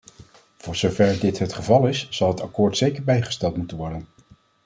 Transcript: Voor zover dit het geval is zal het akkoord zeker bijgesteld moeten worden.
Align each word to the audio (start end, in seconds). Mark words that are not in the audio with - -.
Voor 0.57 0.75
zover 0.75 1.19
dit 1.19 1.39
het 1.39 1.53
geval 1.53 1.87
is 1.87 2.07
zal 2.09 2.27
het 2.27 2.41
akkoord 2.41 2.77
zeker 2.77 3.03
bijgesteld 3.03 3.57
moeten 3.57 3.77
worden. 3.77 4.07